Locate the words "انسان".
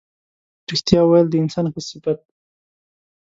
1.43-1.65